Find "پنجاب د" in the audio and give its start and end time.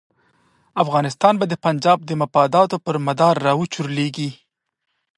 1.65-2.11